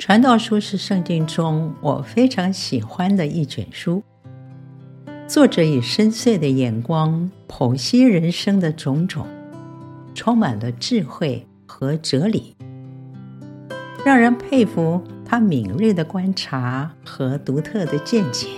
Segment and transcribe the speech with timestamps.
[0.00, 4.02] 传道书是圣经中我非常喜欢的一卷书。
[5.28, 9.26] 作者以深邃的眼光剖析人生的种种，
[10.14, 12.56] 充满了智慧和哲理，
[14.02, 18.48] 让人佩服他敏锐的观察和独特的见解。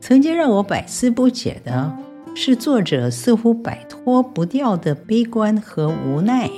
[0.00, 1.94] 曾经让我百思不解的
[2.34, 6.48] 是，作者似乎摆脱不掉的悲观和无奈。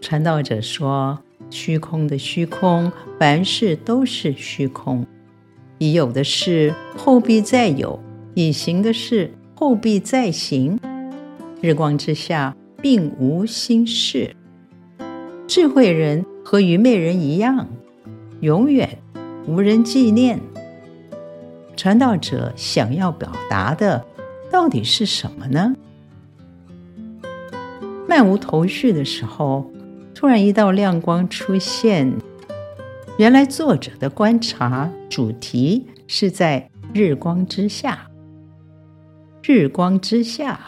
[0.00, 1.18] 传道者说
[1.50, 5.06] ：“虚空的虚空，凡事都是虚空。”
[5.78, 7.98] 已有的事后必再有，
[8.34, 10.78] 已行的事后必再行。
[11.60, 14.34] 日光之下并无新事。
[15.46, 17.68] 智慧人和愚昧人一样，
[18.40, 18.98] 永远
[19.46, 20.40] 无人纪念。
[21.76, 24.04] 传道者想要表达的
[24.50, 25.74] 到底是什么呢？
[28.08, 29.70] 漫无头绪的时候，
[30.14, 32.12] 突然一道亮光出现。
[33.18, 38.06] 原来作者的观察主题是在日光之下。
[39.42, 40.58] 日光之下，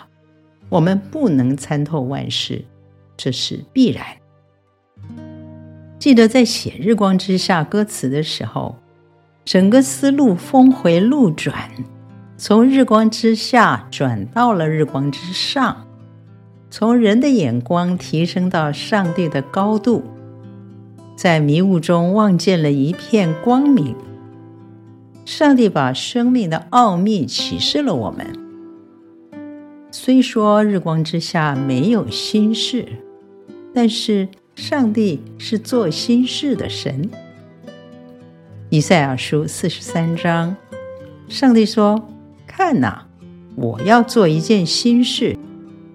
[0.69, 2.65] 我们不能参透万事，
[3.17, 4.05] 这是必然。
[5.99, 8.77] 记得在写《日光之下》歌词的时候，
[9.45, 11.71] 整个思路峰回路转，
[12.37, 15.86] 从日光之下转到了日光之上，
[16.71, 20.03] 从人的眼光提升到上帝的高度。
[21.17, 23.95] 在迷雾中望见了一片光明。
[25.25, 28.27] 上帝把生命的奥秘启示了我们。
[29.91, 32.87] 虽说日光之下没有新事，
[33.75, 37.09] 但是上帝是做新事的神。
[38.69, 40.55] 以赛亚书四十三章，
[41.29, 42.07] 上帝说
[42.47, 43.07] ：“看哪，
[43.57, 45.37] 我要做一件新事，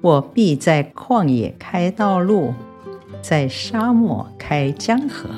[0.02, 2.54] 我必在旷野开道路。”
[3.22, 5.30] 在沙漠开江河，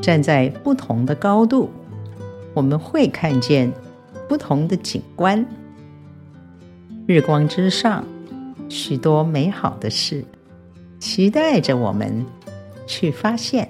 [0.00, 1.68] 站在不同的高度，
[2.54, 3.72] 我们会看见
[4.28, 5.44] 不同的景观。
[7.08, 8.04] 日光之上，
[8.68, 10.24] 许多美好的事，
[11.00, 12.24] 期待着我们
[12.86, 13.69] 去发现。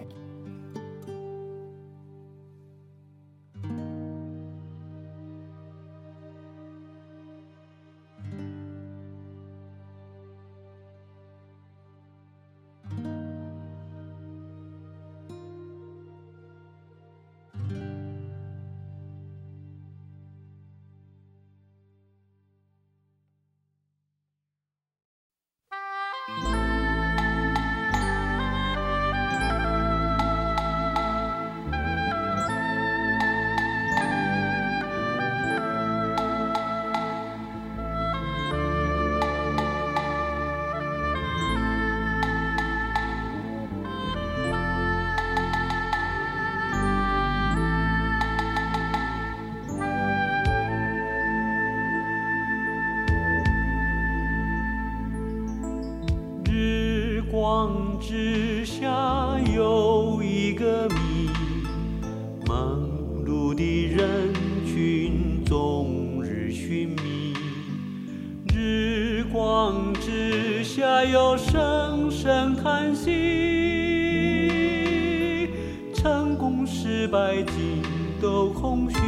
[77.30, 77.80] 白净
[78.20, 78.98] 都空虚。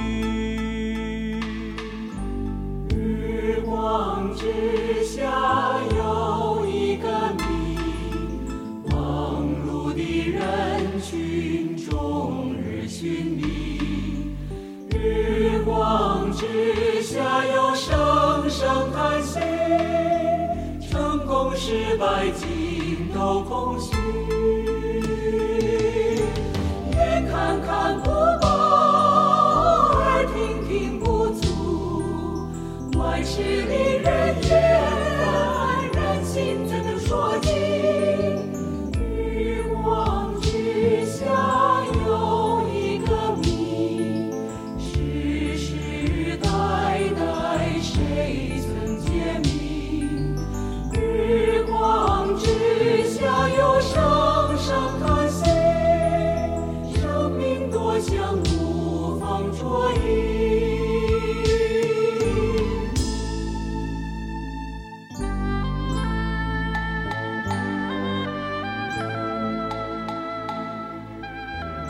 [2.89, 5.27] 日光之下
[5.97, 7.79] 有一个你，
[8.89, 10.41] 忙碌的人
[11.03, 13.81] 群终日寻觅。
[14.91, 19.41] 日光之下有声声叹息，
[20.89, 23.97] 成功失败尽都空虚。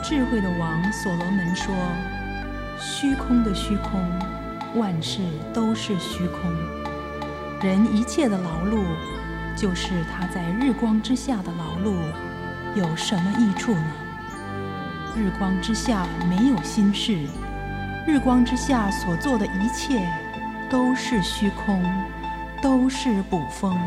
[0.03, 1.73] 智慧的王所罗门说
[2.77, 4.01] ：“虚空的虚空，
[4.75, 5.21] 万事
[5.53, 6.51] 都是虚空。
[7.61, 8.83] 人一切的劳碌，
[9.55, 11.95] 就是他在日光之下的劳碌，
[12.75, 13.85] 有什么益处呢？
[15.15, 17.17] 日光之下没有心事，
[18.05, 20.05] 日光之下所做的一切
[20.69, 21.81] 都是虚空，
[22.61, 23.79] 都是捕风。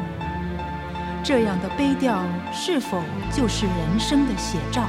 [1.22, 2.24] 这样的悲调
[2.54, 4.88] 是否就是人生的写照？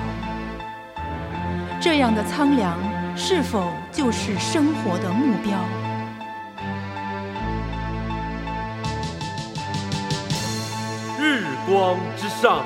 [1.89, 2.77] 这样的苍凉
[3.15, 5.57] 是否就是生活的目标？
[11.17, 12.65] 日光之上，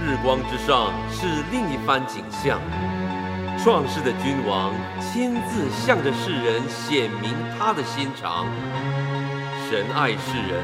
[0.00, 2.60] 日光之上是另一番景象。
[3.58, 8.46] 创世的君王亲自向着世人显明他的心肠。
[9.68, 10.62] 神爱世人。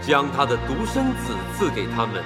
[0.00, 2.22] 将他的独生子赐给他们，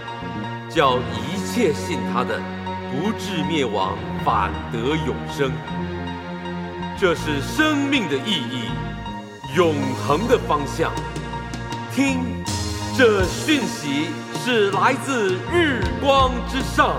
[0.69, 2.41] 叫一切信他的，
[2.90, 5.52] 不至灭亡，反得永生。
[6.99, 8.64] 这是生命的意义，
[9.56, 9.75] 永
[10.06, 10.90] 恒的方向。
[11.94, 12.19] 听，
[12.96, 14.06] 这讯息
[14.44, 16.94] 是来自日光之上。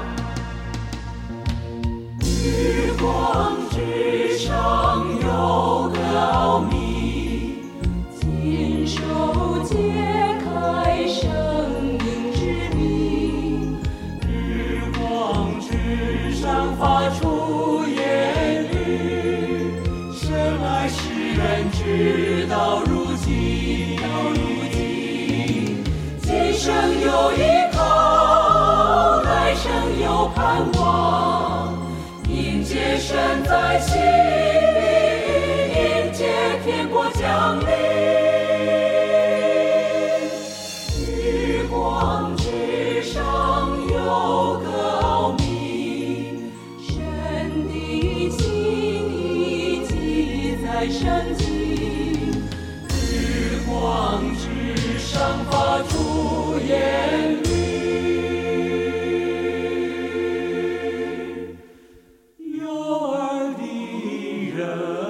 [2.21, 6.59] 日光之上有个奥
[21.89, 23.97] 事到如今，
[26.21, 26.71] 今生
[27.01, 27.41] 有依
[27.71, 31.75] 靠，来生有盼望。
[32.27, 34.03] 迎接神在心里，
[35.74, 36.27] 迎接
[36.63, 37.65] 天国降临。
[41.07, 46.94] 日光之上有光明，神
[47.68, 48.38] 的记
[49.09, 51.59] 念记在圣经。
[53.80, 57.48] 光之上发出言语，
[62.60, 62.68] 有
[63.12, 63.64] 耳的
[64.58, 65.09] 人。